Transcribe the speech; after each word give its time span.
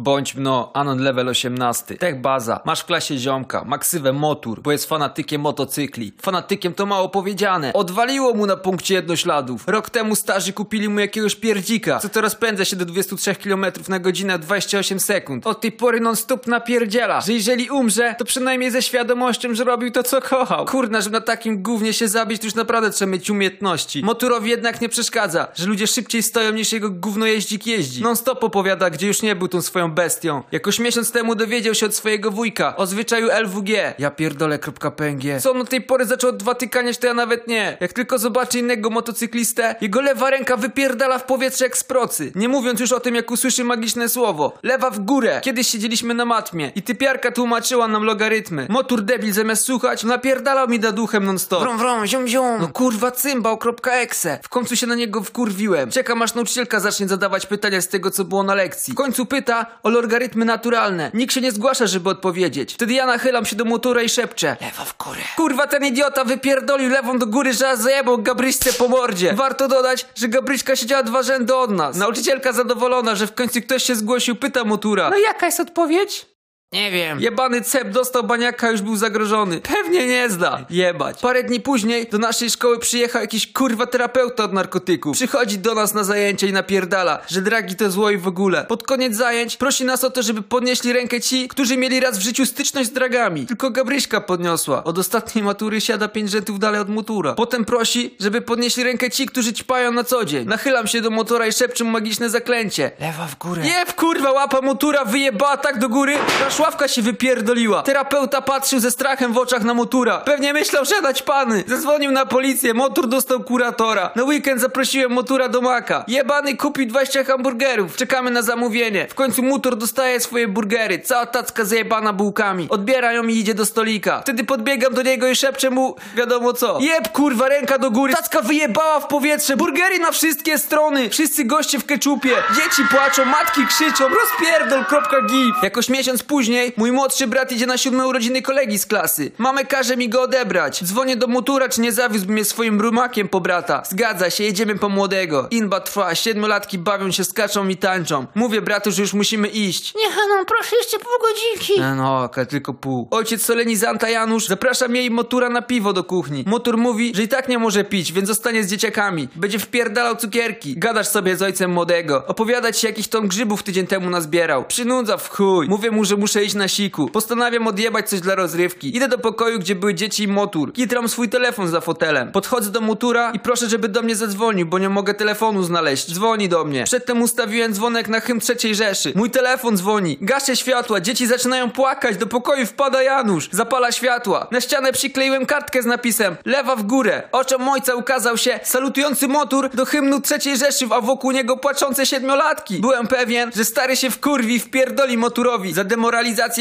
Bądź 0.00 0.34
mno, 0.34 0.70
Anon 0.74 0.98
level 0.98 1.28
18. 1.28 1.94
Tech 1.94 2.20
baza. 2.20 2.60
Masz 2.64 2.80
w 2.80 2.84
klasie 2.84 3.18
ziomka. 3.18 3.64
Maksywę 3.64 4.12
motor, 4.12 4.62
bo 4.62 4.72
jest 4.72 4.88
fanatykiem 4.88 5.40
motocykli. 5.40 6.12
Fanatykiem 6.22 6.74
to 6.74 6.86
mało 6.86 7.08
powiedziane. 7.08 7.72
Odwaliło 7.72 8.34
mu 8.34 8.46
na 8.46 8.56
punkcie 8.56 8.94
jednośladów. 8.94 9.64
Rok 9.66 9.90
temu 9.90 10.16
starzy 10.16 10.52
kupili 10.52 10.88
mu 10.88 11.00
jakiegoś 11.00 11.34
pierdzika, 11.34 11.98
co 11.98 12.08
teraz 12.08 12.34
pędza 12.34 12.64
się 12.64 12.76
do 12.76 12.84
23 12.84 13.34
km 13.34 13.66
na 13.88 13.98
godzinę 13.98 14.38
28 14.38 15.00
sekund. 15.00 15.46
Od 15.46 15.60
tej 15.60 15.72
pory 15.72 16.00
non 16.00 16.16
stop 16.16 16.46
napierdziela, 16.46 17.20
że 17.20 17.32
jeżeli 17.32 17.70
umrze, 17.70 18.14
to 18.18 18.24
przynajmniej 18.24 18.70
ze 18.70 18.82
świadomością, 18.82 19.54
że 19.54 19.64
robił 19.64 19.90
to 19.90 20.02
co 20.02 20.20
kochał. 20.20 20.64
Kurna, 20.64 21.00
żeby 21.00 21.14
na 21.14 21.20
takim 21.20 21.62
gównie 21.62 21.92
się 21.92 22.08
zabić, 22.08 22.40
to 22.40 22.46
już 22.46 22.54
naprawdę 22.54 22.90
trzeba 22.90 23.12
mieć 23.12 23.30
umiejętności. 23.30 24.02
Moturowi 24.02 24.50
jednak 24.50 24.80
nie 24.80 24.88
przeszkadza, 24.88 25.48
że 25.54 25.66
ludzie 25.66 25.86
szybciej 25.86 26.22
stoją 26.22 26.52
niż 26.52 26.72
jego 26.72 26.90
gówno 26.90 27.26
jeździk 27.26 27.66
jeździ. 27.66 28.02
Non 28.02 28.16
stop 28.16 28.44
opowiada, 28.44 28.90
gdzie 28.90 29.06
już 29.06 29.22
nie 29.22 29.36
był 29.36 29.48
tą 29.48 29.62
swoją 29.62 29.87
bestią. 29.94 30.42
Jakoś 30.52 30.78
miesiąc 30.78 31.12
temu 31.12 31.34
dowiedział 31.34 31.74
się 31.74 31.86
od 31.86 31.94
swojego 31.94 32.30
wujka 32.30 32.76
o 32.76 32.86
zwyczaju 32.86 33.28
LWG. 33.30 33.94
Ja 33.98 34.10
pierdolę.png. 34.10 35.40
Co 35.40 35.50
on 35.50 35.60
od 35.60 35.68
tej 35.68 35.80
pory 35.80 36.06
zaczął 36.06 36.32
dwa 36.32 36.54
tykaniać, 36.54 36.98
to 36.98 37.06
ja 37.06 37.14
nawet 37.14 37.48
nie. 37.48 37.76
Jak 37.80 37.92
tylko 37.92 38.18
zobaczy 38.18 38.58
innego 38.58 38.90
motocyklistę, 38.90 39.74
jego 39.80 40.00
lewa 40.00 40.30
ręka 40.30 40.56
wypierdala 40.56 41.18
w 41.18 41.24
powietrze 41.24 41.64
jak 41.64 41.76
z 41.76 41.84
procy. 41.84 42.32
Nie 42.34 42.48
mówiąc 42.48 42.80
już 42.80 42.92
o 42.92 43.00
tym, 43.00 43.14
jak 43.14 43.30
usłyszy 43.30 43.64
magiczne 43.64 44.08
słowo. 44.08 44.58
Lewa 44.62 44.90
w 44.90 44.98
górę. 45.00 45.40
Kiedyś 45.44 45.68
siedzieliśmy 45.68 46.14
na 46.14 46.24
matmie 46.24 46.72
i 46.74 46.82
typiarka 46.82 47.32
tłumaczyła 47.32 47.88
nam 47.88 48.04
logarytmy. 48.04 48.66
Motor 48.70 49.02
debil 49.02 49.32
zamiast 49.32 49.64
słuchać, 49.64 50.04
napierdalał 50.04 50.68
mi 50.68 50.78
da 50.80 50.92
duchem 50.92 51.24
non 51.24 51.38
stop. 51.38 51.60
Wrom, 51.60 51.78
wrom, 51.78 52.06
ziom, 52.06 52.28
ziom. 52.28 52.60
No 52.60 52.68
kurwa 52.68 53.10
cymbał.exe. 53.10 54.38
W 54.42 54.48
końcu 54.48 54.76
się 54.76 54.86
na 54.86 54.94
niego 54.94 55.22
wkurwiłem. 55.22 55.90
Czekam 55.90 56.22
aż 56.22 56.34
nauczycielka 56.34 56.80
zacznie 56.80 57.08
zadawać 57.08 57.46
pytania 57.46 57.80
z 57.80 57.88
tego, 57.88 58.10
co 58.10 58.24
było 58.24 58.42
na 58.42 58.54
lekcji. 58.54 58.92
W 58.92 58.96
końcu 58.96 59.26
pyta 59.26 59.66
o 59.82 59.90
logarytmy 59.90 60.44
naturalne. 60.44 61.10
Nikt 61.14 61.34
się 61.34 61.40
nie 61.40 61.52
zgłasza, 61.52 61.86
żeby 61.86 62.10
odpowiedzieć. 62.10 62.74
Wtedy 62.74 62.92
ja 62.92 63.06
nachylam 63.06 63.44
się 63.46 63.56
do 63.56 63.64
motora 63.64 64.02
i 64.02 64.08
szepczę. 64.08 64.56
Lewa 64.60 64.84
w 64.84 64.96
górę. 64.96 65.20
Kurwa, 65.36 65.66
ten 65.66 65.84
idiota 65.84 66.24
wypierdolił 66.24 66.90
lewą 66.90 67.18
do 67.18 67.26
góry, 67.26 67.52
że 67.52 67.76
zajebał 67.76 68.18
Gabryśce 68.18 68.72
po 68.72 68.88
mordzie. 68.88 69.32
Warto 69.32 69.68
dodać, 69.68 70.06
że 70.14 70.28
Gabryśka 70.28 70.76
siedziała 70.76 71.02
dwa 71.02 71.22
rzędy 71.22 71.54
od 71.56 71.70
nas. 71.70 71.96
Nauczycielka 71.96 72.52
zadowolona, 72.52 73.14
że 73.14 73.26
w 73.26 73.34
końcu 73.34 73.60
ktoś 73.62 73.82
się 73.84 73.94
zgłosił, 73.94 74.36
pyta 74.36 74.64
motura. 74.64 75.10
No 75.10 75.18
jaka 75.18 75.46
jest 75.46 75.60
odpowiedź? 75.60 76.26
Nie 76.72 76.90
wiem. 76.90 77.20
Jebany 77.20 77.60
cep 77.60 77.90
dostał 77.90 78.24
baniaka, 78.24 78.70
już 78.70 78.82
był 78.82 78.96
zagrożony. 78.96 79.60
Pewnie 79.60 80.06
nie 80.06 80.30
zda. 80.30 80.66
Jebać. 80.70 81.20
Parę 81.20 81.42
dni 81.42 81.60
później 81.60 82.06
do 82.06 82.18
naszej 82.18 82.50
szkoły 82.50 82.78
przyjechał 82.78 83.22
jakiś 83.22 83.52
kurwa 83.52 83.86
terapeuta 83.86 84.44
od 84.44 84.52
narkotyków. 84.52 85.16
Przychodzi 85.16 85.58
do 85.58 85.74
nas 85.74 85.94
na 85.94 86.04
zajęcia 86.04 86.46
i 86.46 86.52
napierdala, 86.52 87.18
że 87.28 87.42
dragi 87.42 87.76
to 87.76 87.90
zło 87.90 88.10
i 88.10 88.16
w 88.18 88.28
ogóle. 88.28 88.64
Pod 88.64 88.82
koniec 88.82 89.16
zajęć 89.16 89.56
prosi 89.56 89.84
nas 89.84 90.04
o 90.04 90.10
to, 90.10 90.22
żeby 90.22 90.42
podnieśli 90.42 90.92
rękę 90.92 91.20
ci, 91.20 91.48
którzy 91.48 91.76
mieli 91.76 92.00
raz 92.00 92.18
w 92.18 92.22
życiu 92.22 92.46
styczność 92.46 92.88
z 92.88 92.92
dragami. 92.92 93.46
Tylko 93.46 93.70
Gabryśka 93.70 94.20
podniosła. 94.20 94.84
Od 94.84 94.98
ostatniej 94.98 95.44
matury 95.44 95.80
siada 95.80 96.08
pięć 96.08 96.30
rzędów 96.30 96.58
dalej 96.58 96.80
od 96.80 96.88
motura. 96.88 97.32
Potem 97.34 97.64
prosi, 97.64 98.16
żeby 98.20 98.40
podnieśli 98.40 98.84
rękę 98.84 99.10
ci, 99.10 99.26
którzy 99.26 99.52
ćpają 99.52 99.92
na 99.92 100.04
co 100.04 100.24
dzień. 100.24 100.48
Nachylam 100.48 100.86
się 100.86 101.00
do 101.00 101.10
motora 101.10 101.46
i 101.46 101.52
szepczę 101.52 101.84
magiczne 101.84 102.30
zaklęcie. 102.30 102.90
Lewa 103.00 103.26
w 103.26 103.38
górę. 103.38 103.62
Jeb 103.66 103.94
kurwa 103.94 104.32
łapa 104.32 104.60
motura 104.60 105.04
wyjebała 105.04 105.56
tak 105.56 105.78
do 105.78 105.88
góry, 105.88 106.14
Szławka 106.58 106.88
się 106.88 107.02
wypierdoliła. 107.02 107.82
Terapeuta 107.82 108.42
patrzył 108.42 108.80
ze 108.80 108.90
strachem 108.90 109.32
w 109.32 109.38
oczach 109.38 109.64
na 109.64 109.74
motura. 109.74 110.18
Pewnie 110.18 110.52
myślał, 110.52 110.84
że 110.84 111.02
dać 111.02 111.22
pany. 111.22 111.64
Zadzwonił 111.66 112.10
na 112.10 112.26
policję, 112.26 112.74
motor 112.74 113.08
dostał 113.08 113.40
kuratora. 113.40 114.10
Na 114.16 114.24
weekend 114.24 114.60
zaprosiłem 114.60 115.12
motura 115.12 115.48
do 115.48 115.60
maka. 115.60 116.04
Jebany 116.08 116.56
kupił 116.56 116.86
20 116.86 117.24
hamburgerów. 117.24 117.96
Czekamy 117.96 118.30
na 118.30 118.42
zamówienie. 118.42 119.06
W 119.10 119.14
końcu 119.14 119.42
motor 119.42 119.76
dostaje 119.76 120.20
swoje 120.20 120.48
burgery. 120.48 120.98
Cała 120.98 121.26
tacka 121.26 121.64
zajebana 121.64 122.12
bułkami. 122.12 122.66
Odbiera 122.70 123.12
ją 123.12 123.24
i 123.24 123.36
idzie 123.36 123.54
do 123.54 123.66
stolika. 123.66 124.20
Wtedy 124.20 124.44
podbiegam 124.44 124.94
do 124.94 125.02
niego 125.02 125.28
i 125.28 125.36
szepczę 125.36 125.70
mu 125.70 125.96
wiadomo 126.16 126.52
co. 126.52 126.78
Jeb 126.80 127.08
kurwa, 127.08 127.48
ręka 127.48 127.78
do 127.78 127.90
góry. 127.90 128.14
Tacka 128.14 128.40
wyjebała 128.42 129.00
w 129.00 129.06
powietrze. 129.06 129.56
Burgery 129.56 129.98
na 129.98 130.12
wszystkie 130.12 130.58
strony. 130.58 131.10
Wszyscy 131.10 131.44
goście 131.44 131.78
w 131.78 131.86
keczupie. 131.86 132.30
Dzieci 132.56 132.82
płaczą, 132.90 133.24
matki 133.24 133.66
krzyczą. 133.66 134.04
Rozpierdol.gif. 134.08 135.62
Jakoś 135.62 135.88
miesiąc 135.88 136.22
później 136.22 136.47
mój 136.76 136.92
młodszy 136.92 137.26
brat 137.26 137.52
idzie 137.52 137.66
na 137.66 137.78
siódme 137.78 138.06
urodziny 138.06 138.42
kolegi 138.42 138.78
z 138.78 138.86
klasy. 138.86 139.30
Mamę 139.38 139.64
każe 139.64 139.96
mi 139.96 140.08
go 140.08 140.22
odebrać. 140.22 140.84
Dzwonię 140.84 141.16
do 141.16 141.26
motura, 141.26 141.68
czy 141.68 141.80
nie 141.80 141.92
zawiózł 141.92 142.28
mnie 142.32 142.44
swoim 142.44 142.80
rumakiem 142.80 143.28
po 143.28 143.40
brata. 143.40 143.82
Zgadza 143.90 144.30
się, 144.30 144.44
jedziemy 144.44 144.74
po 144.78 144.88
młodego. 144.88 145.46
Inba 145.50 145.80
trwa, 145.80 146.14
siedmiolatki 146.14 146.78
bawią 146.78 147.10
się, 147.10 147.24
skaczą 147.24 147.68
i 147.68 147.76
tańczą. 147.76 148.26
Mówię 148.34 148.60
bratu, 148.62 148.90
że 148.92 149.02
już 149.02 149.14
musimy 149.14 149.48
iść. 149.48 149.94
Nie, 149.94 150.10
Hanon, 150.10 150.44
proszę 150.46 150.76
jeszcze 150.76 150.98
pół 150.98 151.12
godzinki. 151.22 151.80
E, 151.82 151.94
No, 151.94 152.28
tylko 152.48 152.74
pół. 152.74 153.08
Ojciec 153.10 153.44
solenizanta 153.44 154.08
Janusz 154.08 154.46
zaprasza 154.46 154.88
mnie 154.88 155.02
i 155.02 155.10
motura 155.10 155.48
na 155.48 155.62
piwo 155.62 155.92
do 155.92 156.04
kuchni. 156.04 156.44
Motur 156.46 156.78
mówi, 156.78 157.12
że 157.14 157.22
i 157.22 157.28
tak 157.28 157.48
nie 157.48 157.58
może 157.58 157.84
pić, 157.84 158.12
więc 158.12 158.28
zostanie 158.28 158.64
z 158.64 158.70
dzieciakami. 158.70 159.28
Będzie 159.36 159.58
wpierdalał 159.58 160.16
cukierki. 160.16 160.74
Gadasz 160.76 161.08
sobie 161.08 161.36
z 161.36 161.42
ojcem 161.42 161.70
młodego. 161.70 162.26
Opowiadać 162.26 162.78
się 162.78 162.88
jakiś 162.88 163.08
ton 163.08 163.28
grzybów 163.28 163.62
tydzień 163.62 163.86
temu 163.86 164.10
nazbierał. 164.10 164.64
Przynudza 164.64 165.16
w 165.16 165.28
chuj. 165.28 165.68
Mówię 165.68 165.90
mu, 165.90 166.04
że 166.04 166.16
muszę 166.16 166.37
iść 166.44 166.54
na 166.54 166.68
siku. 166.68 167.08
Postanawiam 167.08 167.66
odjebać 167.66 168.08
coś 168.08 168.20
dla 168.20 168.34
rozrywki. 168.34 168.96
Idę 168.96 169.08
do 169.08 169.18
pokoju, 169.18 169.58
gdzie 169.58 169.74
były 169.74 169.94
dzieci 169.94 170.22
i 170.22 170.28
motur. 170.28 170.72
Kitram 170.72 171.08
swój 171.08 171.28
telefon 171.28 171.68
za 171.68 171.80
fotelem. 171.80 172.32
Podchodzę 172.32 172.70
do 172.70 172.80
motura 172.80 173.30
i 173.30 173.38
proszę, 173.40 173.68
żeby 173.68 173.88
do 173.88 174.02
mnie 174.02 174.16
zadzwonił, 174.16 174.66
bo 174.66 174.78
nie 174.78 174.88
mogę 174.88 175.14
telefonu 175.14 175.62
znaleźć. 175.62 176.12
Dzwoni 176.14 176.48
do 176.48 176.64
mnie. 176.64 176.84
Przedtem 176.84 177.22
ustawiłem 177.22 177.74
dzwonek 177.74 178.08
na 178.08 178.20
hymn 178.20 178.40
trzeciej 178.40 178.74
Rzeszy. 178.74 179.12
Mój 179.14 179.30
telefon 179.30 179.76
dzwoni. 179.76 180.18
Gaszę 180.20 180.56
światła, 180.56 181.00
dzieci 181.00 181.26
zaczynają 181.26 181.70
płakać. 181.70 182.16
Do 182.16 182.26
pokoju 182.26 182.66
wpada 182.66 183.02
Janusz. 183.02 183.48
Zapala 183.52 183.92
światła. 183.92 184.46
Na 184.50 184.60
ścianę 184.60 184.92
przykleiłem 184.92 185.46
kartkę 185.46 185.82
z 185.82 185.86
napisem 185.86 186.36
Lewa 186.44 186.76
w 186.76 186.82
górę. 186.82 187.22
Oczom 187.32 187.68
ojca 187.68 187.94
ukazał 187.94 188.36
się 188.36 188.60
salutujący 188.62 189.28
motor 189.28 189.70
do 189.74 189.84
hymnu 189.84 190.20
trzeciej 190.20 190.56
Rzeszy, 190.56 190.86
a 190.90 191.00
wokół 191.00 191.30
niego 191.30 191.56
płaczące 191.56 192.06
siedmiolatki. 192.06 192.78
Byłem 192.80 193.06
pewien, 193.06 193.50
że 193.56 193.64
stary 193.64 193.96
się 193.96 194.10
wkurwi 194.10 194.54
i 194.54 194.60
wpierdoli 194.60 195.16
moturowi 195.16 195.72
za 195.72 195.84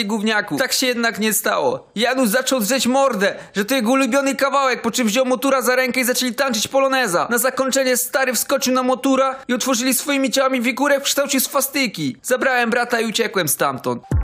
gówniaków. 0.06 0.60
Tak 0.60 0.74
się 0.74 0.88
jednak 0.88 1.20
nie 1.20 1.34
stało. 1.34 1.88
Janusz 1.96 2.30
zaczął 2.30 2.60
drzeć 2.60 2.88
mordę, 2.88 3.36
że 3.56 3.66
to 3.66 3.76
jego 3.76 3.92
ulubiony 3.92 4.36
kawałek, 4.36 4.82
po 4.82 4.92
czym 4.92 5.08
wziął 5.08 5.26
motura 5.26 5.62
za 5.62 5.76
rękę 5.76 6.00
i 6.00 6.04
zaczęli 6.04 6.34
tańczyć 6.34 6.68
poloneza. 6.68 7.28
Na 7.30 7.38
zakończenie 7.38 7.98
stary 7.98 8.34
wskoczył 8.34 8.74
na 8.74 8.84
motura 8.84 9.36
i 9.48 9.54
utworzyli 9.54 9.94
swoimi 9.94 10.32
ciałami 10.32 10.64
figurę 10.64 11.00
w 11.00 11.04
kształcie 11.04 11.40
swastyki. 11.40 12.18
Zabrałem 12.24 12.70
brata 12.70 13.00
i 13.00 13.06
uciekłem 13.06 13.48
stamtąd. 13.48 14.04